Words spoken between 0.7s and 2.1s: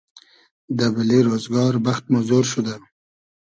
دۂ بئلې رۉزگار بئخت